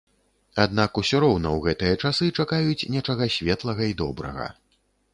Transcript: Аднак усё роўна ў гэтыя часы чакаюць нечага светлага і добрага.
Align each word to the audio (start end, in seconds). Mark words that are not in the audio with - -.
Аднак 0.63 0.91
усё 1.01 1.19
роўна 1.25 1.51
ў 1.57 1.67
гэтыя 1.67 1.99
часы 2.05 2.31
чакаюць 2.39 2.87
нечага 2.97 3.31
светлага 3.39 3.83
і 3.95 3.99
добрага. 4.05 4.53